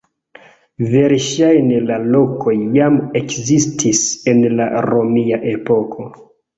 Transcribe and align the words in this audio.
Verŝajne 0.93 1.83
la 1.91 1.99
lokoj 2.17 2.57
jam 2.79 2.99
ekzistis 3.23 4.05
en 4.35 4.45
la 4.59 4.71
romia 4.91 5.45
epoko. 5.57 6.13